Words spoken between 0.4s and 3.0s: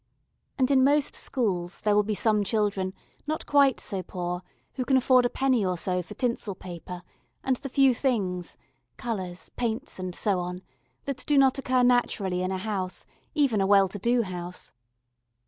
And in most schools there will be some children